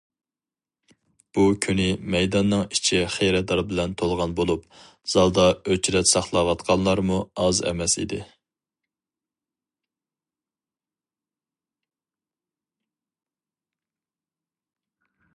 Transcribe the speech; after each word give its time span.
بۇ 1.37 1.41
كۈنى 1.65 1.83
مەيداننىڭ 2.13 2.63
ئىچى 2.77 3.01
خېرىدار 3.15 3.61
بىلەن 3.73 3.93
تولغان 4.01 4.33
بولۇپ، 4.39 4.63
زالدا 5.15 5.45
ئۆچرەت 5.75 6.11
ساقلاۋاتقانلارمۇ 6.13 7.21
ئاز 7.43 7.61
ئەمەس 7.73 7.97
ئىدى. 8.05 8.23